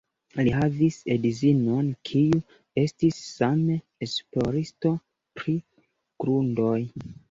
[0.45, 2.41] Li havis edzinon, kiu
[2.87, 4.99] estis same esploristo
[5.39, 5.59] pri
[6.23, 6.79] grundoj.